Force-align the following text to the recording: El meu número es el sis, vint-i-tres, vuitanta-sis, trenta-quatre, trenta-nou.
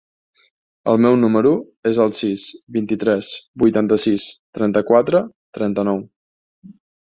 El 0.93 1.01
meu 1.05 1.17
número 1.23 1.51
es 1.89 1.99
el 2.05 2.15
sis, 2.21 2.47
vint-i-tres, 2.79 3.31
vuitanta-sis, 3.65 4.27
trenta-quatre, 4.61 5.25
trenta-nou. 5.61 6.05